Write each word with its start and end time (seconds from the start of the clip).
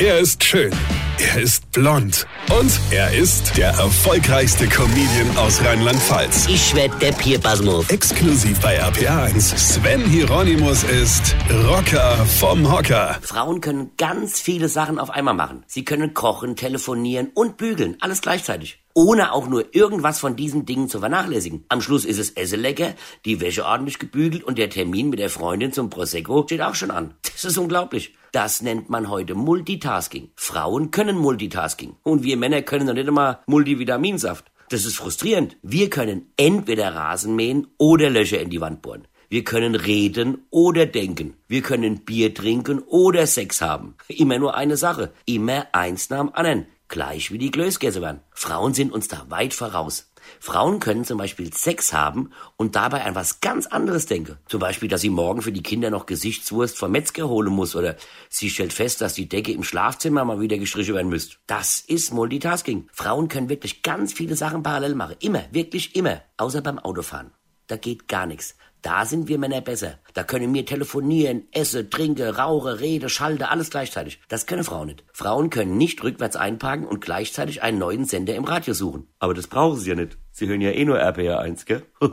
Er 0.00 0.18
ist 0.18 0.42
schön. 0.42 0.72
Er 1.18 1.42
ist 1.42 1.70
blond. 1.72 2.26
Und 2.58 2.72
er 2.90 3.12
ist 3.12 3.54
der 3.58 3.68
erfolgreichste 3.68 4.66
Comedian 4.66 5.36
aus 5.36 5.62
Rheinland-Pfalz. 5.62 6.46
Ich 6.48 6.74
werd 6.74 7.02
der 7.02 7.12
Pierpasmus. 7.12 7.90
Exklusiv 7.90 8.58
bei 8.60 8.82
RPA1. 8.82 9.58
Sven 9.58 10.00
Hieronymus 10.06 10.84
ist 10.84 11.36
Rocker 11.68 12.16
vom 12.38 12.72
Hocker. 12.72 13.18
Frauen 13.20 13.60
können 13.60 13.90
ganz 13.98 14.40
viele 14.40 14.70
Sachen 14.70 14.98
auf 14.98 15.10
einmal 15.10 15.34
machen. 15.34 15.64
Sie 15.66 15.84
können 15.84 16.14
kochen, 16.14 16.56
telefonieren 16.56 17.30
und 17.34 17.58
bügeln. 17.58 17.98
Alles 18.00 18.22
gleichzeitig. 18.22 18.78
Ohne 18.94 19.32
auch 19.32 19.48
nur 19.48 19.74
irgendwas 19.74 20.18
von 20.18 20.36
diesen 20.36 20.66
Dingen 20.66 20.88
zu 20.88 20.98
vernachlässigen. 20.98 21.64
Am 21.68 21.80
Schluss 21.80 22.04
ist 22.04 22.18
es 22.18 22.30
Esse 22.30 22.56
lecker, 22.56 22.94
die 23.24 23.40
Wäsche 23.40 23.64
ordentlich 23.64 23.98
gebügelt 23.98 24.42
und 24.42 24.58
der 24.58 24.70
Termin 24.70 25.10
mit 25.10 25.20
der 25.20 25.30
Freundin 25.30 25.72
zum 25.72 25.90
Prosecco 25.90 26.42
steht 26.44 26.60
auch 26.62 26.74
schon 26.74 26.90
an. 26.90 27.14
Das 27.22 27.44
ist 27.44 27.58
unglaublich. 27.58 28.14
Das 28.32 28.62
nennt 28.62 28.90
man 28.90 29.08
heute 29.08 29.34
Multitasking. 29.34 30.30
Frauen 30.36 30.90
können 30.90 31.16
Multitasking. 31.16 31.96
Und 32.02 32.22
wir 32.22 32.36
Männer 32.36 32.62
können 32.62 32.86
noch 32.86 32.94
nicht 32.94 33.08
einmal 33.08 33.40
Multivitaminsaft. 33.46 34.50
Das 34.70 34.84
ist 34.84 34.96
frustrierend. 34.96 35.56
Wir 35.62 35.90
können 35.90 36.32
entweder 36.36 36.94
Rasen 36.94 37.34
mähen 37.34 37.66
oder 37.78 38.08
Löcher 38.08 38.40
in 38.40 38.50
die 38.50 38.60
Wand 38.60 38.82
bohren. 38.82 39.08
Wir 39.28 39.44
können 39.44 39.76
reden 39.76 40.46
oder 40.50 40.86
denken. 40.86 41.34
Wir 41.46 41.62
können 41.62 42.04
Bier 42.04 42.34
trinken 42.34 42.80
oder 42.80 43.26
Sex 43.28 43.60
haben. 43.62 43.94
Immer 44.08 44.40
nur 44.40 44.56
eine 44.56 44.76
Sache. 44.76 45.12
Immer 45.24 45.66
eins 45.72 46.10
nach 46.10 46.18
dem 46.18 46.34
anderen. 46.34 46.66
Gleich 46.90 47.30
wie 47.30 47.38
die 47.38 47.52
Klößgäse 47.52 48.02
werden. 48.02 48.20
Frauen 48.32 48.74
sind 48.74 48.92
uns 48.92 49.06
da 49.06 49.24
weit 49.28 49.54
voraus. 49.54 50.10
Frauen 50.40 50.80
können 50.80 51.04
zum 51.04 51.18
Beispiel 51.18 51.52
Sex 51.52 51.92
haben 51.92 52.30
und 52.56 52.74
dabei 52.74 53.04
an 53.04 53.14
was 53.14 53.38
ganz 53.38 53.66
anderes 53.66 54.06
denken. 54.06 54.38
Zum 54.48 54.58
Beispiel, 54.58 54.88
dass 54.88 55.00
sie 55.00 55.08
morgen 55.08 55.40
für 55.40 55.52
die 55.52 55.62
Kinder 55.62 55.90
noch 55.90 56.06
Gesichtswurst 56.06 56.76
vom 56.76 56.90
Metzger 56.90 57.28
holen 57.28 57.52
muss 57.52 57.76
oder 57.76 57.94
sie 58.28 58.50
stellt 58.50 58.72
fest, 58.72 59.00
dass 59.00 59.14
die 59.14 59.28
Decke 59.28 59.52
im 59.52 59.62
Schlafzimmer 59.62 60.24
mal 60.24 60.40
wieder 60.40 60.58
gestrichen 60.58 60.96
werden 60.96 61.10
müsste. 61.10 61.36
Das 61.46 61.78
ist 61.78 62.12
Multitasking. 62.12 62.88
Frauen 62.92 63.28
können 63.28 63.48
wirklich 63.48 63.82
ganz 63.82 64.12
viele 64.12 64.34
Sachen 64.34 64.64
parallel 64.64 64.96
machen. 64.96 65.14
Immer, 65.20 65.44
wirklich 65.52 65.94
immer. 65.94 66.22
Außer 66.38 66.60
beim 66.60 66.80
Autofahren. 66.80 67.30
Da 67.70 67.76
geht 67.76 68.08
gar 68.08 68.26
nichts. 68.26 68.56
Da 68.82 69.04
sind 69.04 69.28
wir 69.28 69.38
Männer 69.38 69.60
besser. 69.60 69.98
Da 70.14 70.24
können 70.24 70.52
wir 70.52 70.66
telefonieren, 70.66 71.44
esse, 71.52 71.88
trinke, 71.88 72.36
rauche, 72.36 72.80
rede, 72.80 73.08
schalte, 73.08 73.48
alles 73.48 73.70
gleichzeitig. 73.70 74.18
Das 74.28 74.46
können 74.46 74.64
Frauen 74.64 74.88
nicht. 74.88 75.04
Frauen 75.12 75.50
können 75.50 75.76
nicht 75.76 76.02
rückwärts 76.02 76.34
einparken 76.34 76.84
und 76.86 77.00
gleichzeitig 77.00 77.62
einen 77.62 77.78
neuen 77.78 78.06
Sender 78.06 78.34
im 78.34 78.42
Radio 78.42 78.74
suchen. 78.74 79.06
Aber 79.20 79.34
das 79.34 79.46
brauchen 79.46 79.78
sie 79.78 79.90
ja 79.90 79.94
nicht. 79.94 80.18
Sie 80.32 80.48
hören 80.48 80.60
ja 80.60 80.70
eh 80.70 80.84
nur 80.84 80.98
RPR 80.98 81.38
1, 81.38 81.64
gell? 81.66 81.84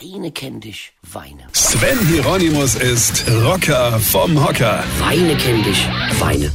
Weine 0.00 0.30
kenn 0.30 0.60
dich, 0.60 0.92
weine. 1.02 1.46
Sven 1.52 1.98
Hieronymus 2.06 2.76
ist 2.76 3.28
Rocker 3.44 3.98
vom 3.98 4.42
Hocker. 4.46 4.84
Weine 5.00 5.36
kenn 5.36 5.62
dich, 5.62 5.88
weine. 6.20 6.52